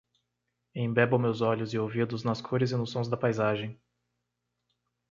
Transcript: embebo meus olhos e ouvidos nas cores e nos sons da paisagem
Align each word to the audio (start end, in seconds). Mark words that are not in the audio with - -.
embebo 0.73 1.19
meus 1.19 1.41
olhos 1.41 1.75
e 1.75 1.77
ouvidos 1.77 2.23
nas 2.23 2.41
cores 2.41 2.71
e 2.71 2.75
nos 2.75 2.89
sons 2.89 3.07
da 3.07 3.15
paisagem 3.15 3.79